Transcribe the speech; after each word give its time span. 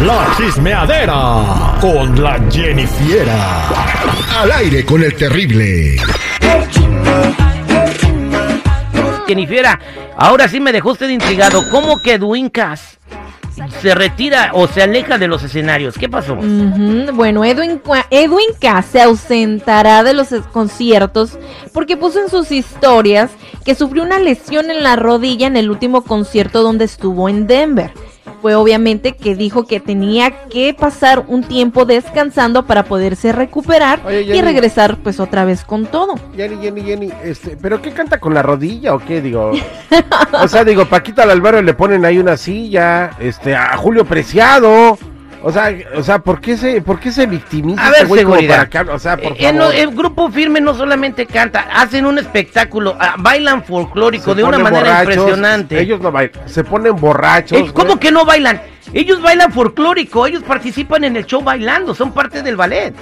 La 0.00 0.34
chismeadera 0.36 1.78
con 1.80 2.22
la 2.22 2.38
Jennifiera. 2.50 3.68
Al 4.42 4.52
aire 4.52 4.84
con 4.84 5.02
el 5.02 5.14
terrible. 5.16 5.96
Jennifiera, 9.26 9.80
ahora 10.18 10.48
sí 10.48 10.60
me 10.60 10.72
dejó 10.72 10.92
usted 10.92 11.08
intrigado. 11.08 11.62
¿Cómo 11.70 11.98
que 12.02 12.14
Edwin 12.14 12.50
Cass 12.50 12.98
se 13.80 13.94
retira 13.94 14.50
o 14.52 14.68
se 14.68 14.82
aleja 14.82 15.16
de 15.16 15.28
los 15.28 15.42
escenarios? 15.42 15.96
¿Qué 15.96 16.10
pasó? 16.10 16.36
Bueno, 16.36 17.42
Edwin, 17.46 17.80
Edwin 18.10 18.50
Cass 18.60 18.86
se 18.92 19.00
ausentará 19.00 20.04
de 20.04 20.12
los 20.12 20.28
conciertos 20.52 21.38
porque 21.72 21.96
puso 21.96 22.20
en 22.20 22.28
sus 22.28 22.52
historias 22.52 23.30
que 23.64 23.74
sufrió 23.74 24.02
una 24.02 24.18
lesión 24.18 24.70
en 24.70 24.82
la 24.82 24.96
rodilla 24.96 25.46
en 25.46 25.56
el 25.56 25.70
último 25.70 26.02
concierto 26.02 26.62
donde 26.62 26.84
estuvo 26.84 27.30
en 27.30 27.46
Denver. 27.46 27.92
Fue 28.42 28.54
obviamente 28.54 29.16
que 29.16 29.34
dijo 29.34 29.66
que 29.66 29.80
tenía 29.80 30.46
que 30.48 30.74
pasar 30.74 31.24
un 31.26 31.42
tiempo 31.42 31.84
descansando 31.84 32.66
para 32.66 32.84
poderse 32.84 33.32
recuperar 33.32 34.00
Oye, 34.04 34.36
y 34.36 34.40
regresar 34.42 34.98
pues 35.02 35.20
otra 35.20 35.44
vez 35.44 35.64
con 35.64 35.86
todo. 35.86 36.14
Jenny, 36.34 36.56
Jenny, 36.62 36.82
Jenny, 36.82 37.12
este, 37.24 37.56
¿pero 37.56 37.80
qué 37.80 37.92
canta 37.92 38.20
con 38.20 38.34
la 38.34 38.42
rodilla 38.42 38.94
o 38.94 38.98
qué? 38.98 39.20
Digo, 39.20 39.52
o 40.40 40.48
sea, 40.48 40.64
digo, 40.64 40.86
Paquita 40.86 41.22
al 41.22 41.30
Albero 41.30 41.62
le 41.62 41.74
ponen 41.74 42.04
ahí 42.04 42.18
una 42.18 42.36
silla, 42.36 43.10
este, 43.18 43.56
a 43.56 43.76
Julio 43.76 44.04
Preciado, 44.04 44.98
o 45.48 45.52
sea, 45.52 45.72
o 45.96 46.02
sea, 46.02 46.18
¿por 46.18 46.40
qué 46.40 46.56
se, 46.56 46.82
por 46.82 46.98
qué 46.98 47.12
se 47.12 47.24
victimiza 47.26 47.80
A 47.80 47.90
este 47.90 48.04
ver, 48.06 48.18
seguridad. 48.18 48.68
para? 48.68 48.92
O 48.94 48.98
sea, 48.98 49.16
por 49.16 49.32
Eh, 49.32 49.36
eh, 49.38 49.52
favor. 49.52 49.74
el 49.74 49.90
grupo 49.94 50.28
firme 50.30 50.60
no 50.60 50.74
solamente 50.74 51.24
canta, 51.26 51.66
hacen 51.72 52.04
un 52.04 52.18
espectáculo, 52.18 52.96
ah, 52.98 53.14
bailan 53.18 53.62
folclórico 53.62 54.30
Se 54.32 54.34
de 54.36 54.42
una 54.44 54.58
manera 54.58 54.82
borrachos, 55.02 55.14
impresionante. 55.14 55.80
Ellos 55.80 56.00
no 56.00 56.10
bailan, 56.10 56.48
se 56.48 56.64
ponen 56.64 56.96
borrachos. 56.96 57.58
Eh, 57.58 57.70
¿Cómo 57.72 57.90
güey. 57.90 57.98
que 58.00 58.10
no 58.10 58.24
bailan? 58.24 58.60
Ellos 58.92 59.22
bailan 59.22 59.52
folclórico, 59.52 60.26
ellos 60.26 60.42
participan 60.42 61.04
en 61.04 61.16
el 61.16 61.26
show 61.26 61.40
bailando, 61.42 61.94
son 61.94 62.12
parte 62.12 62.42
del 62.42 62.56
ballet. 62.56 62.92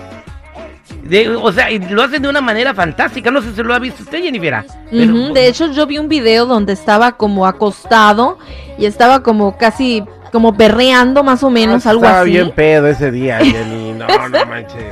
De- 1.02 1.28
o 1.36 1.52
sea, 1.52 1.70
y 1.70 1.78
lo 1.78 2.02
hacen 2.02 2.22
de 2.22 2.28
una 2.28 2.40
manera 2.40 2.72
fantástica. 2.74 3.30
No 3.30 3.42
sé 3.42 3.54
si 3.54 3.62
lo 3.62 3.74
ha 3.74 3.78
visto 3.78 4.02
usted, 4.02 4.22
Jennifer. 4.22 4.64
Pero- 4.90 5.12
Ujú, 5.14 5.32
De 5.34 5.46
hecho, 5.48 5.70
yo 5.72 5.86
vi 5.86 5.98
un 5.98 6.08
video 6.08 6.46
donde 6.46 6.72
estaba 6.72 7.12
como 7.12 7.46
acostado 7.46 8.38
y 8.78 8.86
estaba 8.86 9.22
como 9.22 9.56
casi 9.58 10.02
como 10.34 10.56
perreando 10.56 11.22
más 11.22 11.44
o 11.44 11.50
menos, 11.50 11.86
Ah, 11.86 11.90
algo 11.90 12.02
Estaba 12.02 12.22
así. 12.22 12.30
bien 12.32 12.50
pedo 12.50 12.88
ese 12.88 13.12
día, 13.12 13.38
Jenny, 13.38 13.92
no, 13.92 14.08
no 14.28 14.46
manches. 14.46 14.82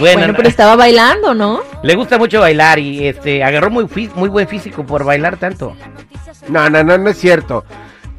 bueno, 0.00 0.18
Bueno, 0.18 0.34
pero 0.36 0.48
estaba 0.48 0.74
bailando, 0.74 1.32
¿no? 1.32 1.60
le 1.84 1.94
gusta 1.94 2.18
mucho 2.18 2.40
bailar 2.40 2.80
y 2.80 3.06
este 3.06 3.44
agarró 3.44 3.70
muy, 3.70 3.86
muy 4.16 4.28
buen 4.28 4.48
físico 4.48 4.84
por 4.84 5.04
bailar 5.04 5.36
tanto. 5.36 5.76
No, 6.48 6.68
no, 6.68 6.82
no, 6.82 6.98
no 6.98 7.08
es 7.10 7.16
cierto. 7.18 7.64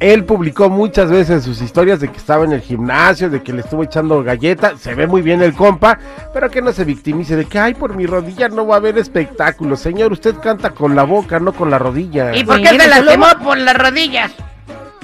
Él 0.00 0.24
publicó 0.24 0.70
muchas 0.70 1.10
veces 1.10 1.44
sus 1.44 1.60
historias 1.60 2.00
de 2.00 2.08
que 2.08 2.16
estaba 2.16 2.46
en 2.46 2.52
el 2.52 2.62
gimnasio, 2.62 3.28
de 3.28 3.42
que 3.42 3.52
le 3.52 3.60
estuvo 3.60 3.82
echando 3.82 4.22
galleta. 4.22 4.78
Se 4.78 4.94
ve 4.94 5.06
muy 5.06 5.20
bien 5.20 5.42
el 5.42 5.52
compa, 5.52 5.98
pero 6.32 6.50
que 6.50 6.62
no 6.62 6.72
se 6.72 6.84
victimice 6.84 7.36
de 7.36 7.44
que, 7.44 7.58
ay, 7.58 7.74
por 7.74 7.94
mi 7.94 8.06
rodilla 8.06 8.48
no 8.48 8.66
va 8.66 8.76
a 8.76 8.78
haber 8.78 8.96
espectáculo. 8.96 9.76
Señor, 9.76 10.10
usted 10.12 10.34
canta 10.42 10.70
con 10.70 10.96
la 10.96 11.02
boca, 11.02 11.38
no 11.38 11.52
con 11.52 11.70
la 11.70 11.78
rodilla. 11.78 12.34
¿Y 12.34 12.44
por 12.44 12.56
qué 12.62 12.68
Bueno, 12.70 12.84
se 12.84 12.88
lastimó 12.90 13.26
por 13.44 13.58
las 13.58 13.76
rodillas? 13.76 14.32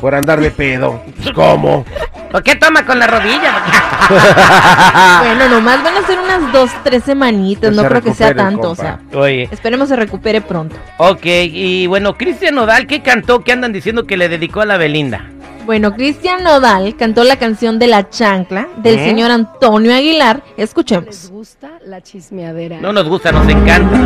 Por 0.02 0.16
andar 0.16 0.40
de 0.40 0.50
pedo. 0.50 1.00
Pues, 1.16 1.30
¿Cómo? 1.32 1.86
¿Por 2.32 2.42
qué 2.42 2.56
toma 2.56 2.84
con 2.84 2.98
las 2.98 3.08
rodillas? 3.08 3.54
Bueno, 5.24 5.48
nomás 5.48 5.82
van 5.82 5.96
a 5.96 6.06
ser 6.06 6.18
unas 6.18 6.52
dos, 6.52 6.70
tres 6.82 7.04
semanitas, 7.04 7.70
Que 7.70 7.76
no 7.76 7.82
se 7.82 7.88
creo 7.88 8.02
que 8.02 8.12
sea 8.12 8.34
tanto, 8.34 8.70
o 8.70 8.74
sea, 8.74 8.98
Oye, 9.14 9.48
esperemos 9.50 9.88
se 9.88 9.96
recupere 9.96 10.40
pronto. 10.40 10.76
ok, 10.98 11.24
y 11.24 11.86
bueno, 11.86 12.14
Cristian 12.18 12.56
Nodal, 12.56 12.86
¿qué 12.88 13.00
cantó? 13.00 13.44
¿Qué 13.44 13.52
andan 13.52 13.72
diciendo 13.72 14.04
que 14.04 14.16
le 14.16 14.28
dedicó 14.28 14.60
a 14.60 14.66
la 14.66 14.76
Belinda? 14.76 15.24
Bueno, 15.64 15.94
Cristian 15.94 16.42
Nodal 16.42 16.96
cantó 16.96 17.22
la 17.22 17.36
canción 17.36 17.78
de 17.78 17.86
la 17.86 18.10
chancla 18.10 18.66
del 18.78 18.98
¿Eh? 18.98 19.04
señor 19.04 19.30
Antonio 19.30 19.94
Aguilar. 19.94 20.42
Escuchemos. 20.56 21.06
¿Les 21.06 21.30
gusta 21.30 21.70
la 21.86 22.00
chismeadera? 22.00 22.80
No 22.80 22.92
nos 22.92 23.08
gusta, 23.08 23.30
nos 23.30 23.48
encanta. 23.48 23.96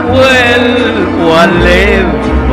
Vuelvo 0.00 1.36
a 1.36 1.46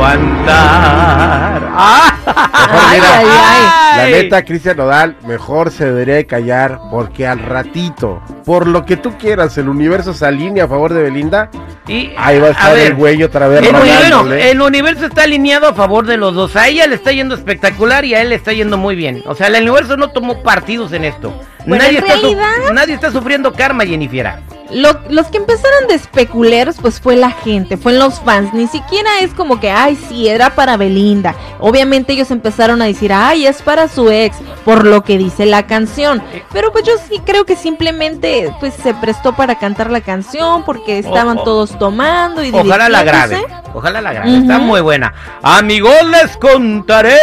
levantar. 0.00 1.68
¡Ah! 1.72 2.16
Ay, 2.72 3.00
mira, 3.00 3.18
ay, 3.18 3.26
ay. 3.26 3.96
La 3.96 4.06
neta, 4.06 4.44
Cristian 4.44 4.76
Nodal, 4.76 5.16
mejor 5.26 5.70
se 5.70 5.86
debería 5.86 6.14
de 6.14 6.26
callar 6.26 6.78
porque 6.90 7.26
al 7.26 7.40
ratito, 7.40 8.22
por 8.44 8.66
lo 8.68 8.84
que 8.84 8.96
tú 8.96 9.16
quieras, 9.18 9.58
el 9.58 9.68
universo 9.68 10.14
se 10.14 10.26
alinea 10.26 10.64
a 10.64 10.68
favor 10.68 10.92
de 10.94 11.02
Belinda. 11.02 11.50
Y, 11.88 12.12
Ahí 12.16 12.38
va 12.38 12.48
a 12.48 12.50
estar 12.50 12.74
ver, 12.74 12.86
el 12.88 12.94
güey 12.94 13.22
otra 13.22 13.48
vez 13.48 13.62
El 13.62 13.74
universo, 13.74 14.10
rogándole. 14.10 14.50
el 14.50 14.60
universo 14.60 15.06
está 15.06 15.24
alineado 15.24 15.66
a 15.68 15.74
favor 15.74 16.06
de 16.06 16.16
los 16.16 16.34
dos. 16.34 16.54
A 16.54 16.68
ella 16.68 16.86
le 16.86 16.94
está 16.94 17.10
yendo 17.10 17.34
espectacular 17.34 18.04
y 18.04 18.14
a 18.14 18.22
él 18.22 18.28
le 18.28 18.36
está 18.36 18.52
yendo 18.52 18.76
muy 18.78 18.94
bien. 18.94 19.22
O 19.26 19.34
sea, 19.34 19.48
el 19.48 19.56
universo 19.62 19.96
no 19.96 20.10
tomó 20.10 20.42
partidos 20.42 20.92
en 20.92 21.04
esto. 21.04 21.34
Bueno, 21.66 21.84
nadie, 21.84 21.98
en 21.98 22.04
está 22.04 22.72
nadie 22.72 22.94
está 22.94 23.10
sufriendo 23.10 23.52
karma, 23.52 23.84
Jennifer. 23.84 24.34
Lo- 24.72 25.00
los 25.08 25.26
que 25.28 25.38
empezaron 25.38 25.88
de 25.88 25.94
especuleros, 25.94 26.76
pues 26.80 27.00
fue 27.00 27.16
la 27.16 27.30
gente, 27.30 27.76
fue 27.76 27.92
los 27.92 28.20
fans. 28.20 28.52
Ni 28.54 28.66
siquiera 28.68 29.10
es 29.20 29.34
como 29.34 29.58
que, 29.60 29.70
ay, 29.70 29.96
sí, 30.08 30.28
era 30.28 30.54
para 30.54 30.76
Belinda. 30.76 31.34
Obviamente 31.58 32.12
ellos 32.12 32.30
empezaron 32.30 32.80
a 32.82 32.84
decir, 32.86 33.12
ay, 33.12 33.46
es 33.46 33.62
para 33.62 33.88
su 33.88 34.10
ex, 34.10 34.36
por 34.64 34.86
lo 34.86 35.02
que 35.02 35.18
dice 35.18 35.46
la 35.46 35.66
canción. 35.66 36.22
Pero 36.52 36.72
pues 36.72 36.84
yo 36.84 36.92
sí 37.08 37.20
creo 37.24 37.44
que 37.44 37.56
simplemente, 37.56 38.54
pues 38.60 38.74
se 38.74 38.94
prestó 38.94 39.34
para 39.34 39.58
cantar 39.58 39.90
la 39.90 40.00
canción 40.00 40.64
porque 40.64 40.98
estaban 40.98 41.36
todos 41.44 41.78
tomando 41.78 42.44
y 42.44 42.50
Ojalá 42.50 42.88
la 42.88 43.02
grave. 43.02 43.44
Ojalá 43.74 44.00
la 44.00 44.12
grave. 44.12 44.36
Está 44.36 44.58
muy 44.58 44.80
buena. 44.80 45.14
Amigos, 45.42 45.94
les 46.10 46.36
contaré 46.36 47.16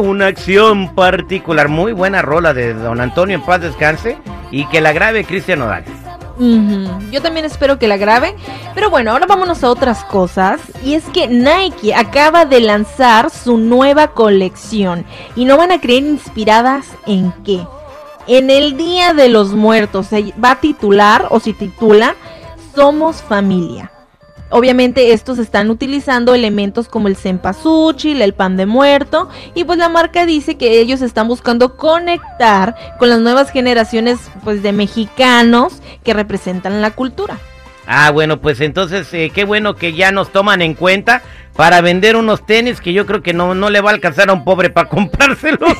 una 0.00 0.26
acción 0.26 0.94
particular. 0.94 1.68
Muy 1.68 1.92
buena 1.92 2.22
rola 2.22 2.52
de 2.54 2.74
don 2.74 3.00
Antonio 3.00 3.34
en 3.36 3.42
paz 3.42 3.60
descanse. 3.60 4.18
Y 4.50 4.66
que 4.66 4.80
la 4.80 4.92
grabe 4.92 5.24
Cristian 5.24 5.58
Nodal. 5.58 5.84
Yo 6.38 7.20
también 7.22 7.44
espero 7.44 7.78
que 7.78 7.88
la 7.88 7.96
grabe. 7.96 8.34
Pero 8.74 8.90
bueno, 8.90 9.12
ahora 9.12 9.26
vámonos 9.26 9.64
a 9.64 9.70
otras 9.70 10.04
cosas. 10.04 10.60
Y 10.84 10.94
es 10.94 11.04
que 11.06 11.28
Nike 11.28 11.94
acaba 11.94 12.44
de 12.44 12.60
lanzar 12.60 13.30
su 13.30 13.58
nueva 13.58 14.08
colección. 14.08 15.04
Y 15.36 15.44
no 15.44 15.56
van 15.56 15.72
a 15.72 15.80
creer 15.80 16.04
inspiradas 16.04 16.86
en 17.06 17.32
qué. 17.44 17.66
En 18.26 18.50
el 18.50 18.76
Día 18.76 19.14
de 19.14 19.28
los 19.28 19.54
Muertos 19.54 20.08
se 20.08 20.34
va 20.42 20.52
a 20.52 20.60
titular 20.60 21.26
o 21.30 21.40
se 21.40 21.54
titula 21.54 22.14
Somos 22.74 23.22
Familia. 23.22 23.90
Obviamente 24.50 25.12
estos 25.12 25.38
están 25.38 25.70
utilizando 25.70 26.34
elementos 26.34 26.88
como 26.88 27.08
el 27.08 27.16
cempasúchil, 27.16 28.22
el 28.22 28.32
pan 28.32 28.56
de 28.56 28.66
muerto 28.66 29.28
y 29.54 29.64
pues 29.64 29.78
la 29.78 29.88
marca 29.88 30.24
dice 30.24 30.56
que 30.56 30.80
ellos 30.80 31.02
están 31.02 31.28
buscando 31.28 31.76
conectar 31.76 32.74
con 32.98 33.10
las 33.10 33.20
nuevas 33.20 33.50
generaciones 33.50 34.18
pues 34.44 34.62
de 34.62 34.72
mexicanos 34.72 35.74
que 36.02 36.14
representan 36.14 36.80
la 36.80 36.92
cultura. 36.92 37.38
Ah, 37.90 38.10
bueno, 38.10 38.38
pues 38.38 38.60
entonces 38.60 39.12
eh, 39.14 39.32
qué 39.34 39.44
bueno 39.44 39.74
que 39.74 39.94
ya 39.94 40.12
nos 40.12 40.30
toman 40.30 40.60
en 40.60 40.74
cuenta 40.74 41.22
para 41.56 41.80
vender 41.80 42.16
unos 42.16 42.44
tenis 42.44 42.82
que 42.82 42.92
yo 42.92 43.06
creo 43.06 43.22
que 43.22 43.32
no, 43.32 43.54
no 43.54 43.70
le 43.70 43.80
va 43.80 43.90
a 43.90 43.94
alcanzar 43.94 44.28
a 44.28 44.34
un 44.34 44.44
pobre 44.44 44.68
para 44.68 44.88
comprárselos. 44.90 45.72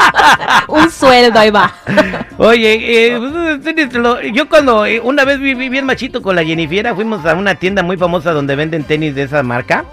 Un 0.68 0.90
sueldo, 0.90 1.38
ahí 1.38 1.50
va. 1.50 1.74
Oye, 2.38 3.08
eh, 3.08 3.18
pues, 3.60 4.32
yo 4.32 4.48
cuando 4.48 4.86
eh, 4.86 5.00
una 5.00 5.24
vez 5.24 5.40
viví 5.40 5.68
bien 5.68 5.84
machito 5.84 6.22
con 6.22 6.36
la 6.36 6.44
Jennifiera, 6.44 6.94
fuimos 6.94 7.26
a 7.26 7.34
una 7.34 7.56
tienda 7.56 7.82
muy 7.82 7.96
famosa 7.96 8.32
donde 8.32 8.54
venden 8.54 8.84
tenis 8.84 9.14
de 9.16 9.24
esa 9.24 9.42
marca. 9.42 9.84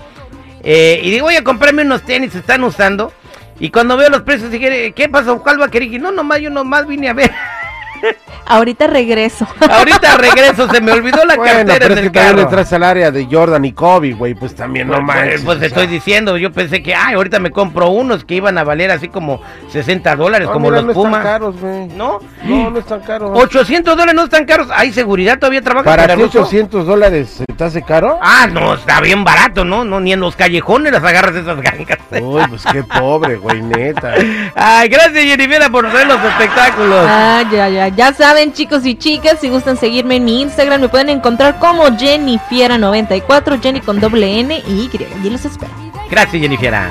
eh, 0.63 1.01
y 1.03 1.09
digo, 1.09 1.25
voy 1.25 1.35
a 1.35 1.43
comprarme 1.43 1.81
unos 1.81 2.03
tenis, 2.03 2.33
se 2.33 2.39
están 2.39 2.63
usando. 2.63 3.11
Y 3.59 3.71
cuando 3.71 3.97
veo 3.97 4.09
los 4.09 4.21
precios, 4.21 4.51
dije, 4.51 4.91
¿qué 4.95 5.09
pasó? 5.09 5.41
¿Cuál 5.41 5.59
va 5.59 5.65
a 5.65 5.71
querer? 5.71 5.91
Y 5.91 5.97
no, 5.97 6.11
nomás, 6.11 6.39
yo 6.39 6.51
nomás 6.51 6.85
vine 6.87 7.09
a 7.09 7.13
ver. 7.13 7.31
Ahorita 8.49 8.87
regreso. 8.87 9.45
Ahorita 9.69 10.15
regreso, 10.17 10.69
se 10.71 10.79
me 10.79 10.93
olvidó 10.93 11.25
la 11.25 11.35
Bueno, 11.35 11.53
cartera 11.53 11.79
pero 11.79 11.93
en 11.93 11.97
es 11.97 11.99
que 11.99 12.05
el 12.07 12.11
también 12.13 12.35
carro. 12.35 12.41
entras 12.43 12.73
al 12.73 12.83
área 12.83 13.11
de 13.11 13.27
Jordan 13.29 13.65
y 13.65 13.73
Kobe, 13.73 14.13
güey, 14.13 14.35
pues 14.35 14.55
también 14.55 14.87
no 14.87 14.93
Pues, 14.95 15.05
manches. 15.05 15.41
pues, 15.41 15.57
o 15.57 15.59
te 15.59 15.65
estoy 15.65 15.87
diciendo, 15.87 16.37
yo 16.37 16.51
pensé 16.53 16.81
que, 16.81 16.95
ay, 16.95 17.15
ahorita 17.15 17.39
me 17.39 17.51
compro 17.51 17.89
unos 17.89 18.23
que 18.23 18.35
iban 18.35 18.57
a 18.57 18.63
valer 18.63 18.91
así 18.91 19.09
como 19.09 19.41
60 19.69 20.15
dólares, 20.15 20.47
Ah, 20.49 20.53
como 20.53 20.69
mira, 20.69 20.81
los 20.81 20.95
no 20.95 21.03
están 21.05 21.21
caros, 21.23 21.59
güey. 21.59 21.87
¿No? 21.87 22.19
No, 22.45 22.69
no 22.69 22.79
están 22.79 23.01
caros. 23.01 23.31
800 23.33 23.95
dólares 23.97 24.15
no 24.15 24.23
están 24.23 24.45
caros. 24.45 24.67
¿Hay 24.73 24.93
seguridad 24.93 25.37
todavía 25.39 25.61
trabaja 25.61 25.83
Para 25.85 26.15
ti 26.15 26.21
ruso? 26.21 26.39
800 26.41 26.85
dólares, 26.87 27.29
¿se 27.29 27.45
te 27.45 27.63
hace 27.63 27.81
caro? 27.81 28.17
Ah, 28.21 28.47
no, 28.49 28.75
está 28.75 29.01
bien 29.01 29.25
barato, 29.25 29.65
¿no? 29.65 29.83
No, 29.83 29.99
ni 29.99 30.13
en 30.13 30.21
los 30.21 30.37
callejones 30.37 30.93
las 30.93 31.03
agarras 31.03 31.35
esas 31.35 31.59
gangas. 31.59 31.97
Uy, 32.21 32.41
pues 32.49 32.63
qué 32.71 32.81
pobre, 32.83 33.35
güey, 33.35 33.61
neta. 33.61 34.13
Ay, 34.55 34.87
gracias, 34.87 35.25
Jennifer, 35.25 35.69
por 35.69 35.91
ver 35.91 36.07
los 36.07 36.23
espectáculos. 36.23 37.05
Ah, 37.09 37.43
ya, 37.51 37.86
ya. 37.89 38.13
Saben, 38.13 38.53
chicos 38.53 38.85
y 38.85 38.95
chicas, 38.95 39.39
si 39.39 39.49
gustan 39.49 39.77
seguirme 39.77 40.17
en 40.17 40.25
mi 40.25 40.41
Instagram, 40.41 40.81
me 40.81 40.89
pueden 40.89 41.09
encontrar 41.09 41.59
como 41.59 41.83
Jennifiera94, 41.87 43.61
Jenny 43.61 43.81
con 43.81 43.99
doble 43.99 44.39
N 44.39 44.63
y 44.67 44.71
Y. 44.71 44.89
Y 45.23 45.29
los 45.29 45.45
espero. 45.45 45.71
Gracias, 46.09 46.41
Jennifiera. 46.41 46.89